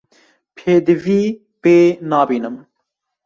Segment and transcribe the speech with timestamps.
[0.55, 1.23] Pêdivî
[1.61, 1.77] pê
[2.09, 2.55] nabînim.